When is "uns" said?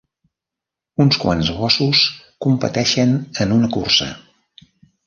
1.05-1.19